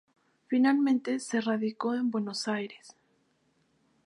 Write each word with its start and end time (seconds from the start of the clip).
Finalmente 0.47 1.19
se 1.19 1.41
radicó 1.41 1.93
en 1.93 2.09
Buenos 2.09 2.47
Aires. 2.47 2.95